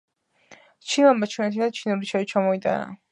[0.93, 2.93] ჩინელმა ჩინეთიდან ჩინური ჩაი ჩამოიტანა